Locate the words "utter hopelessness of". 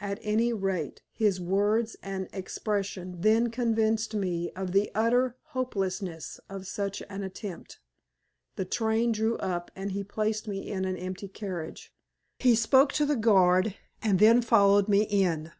4.94-6.68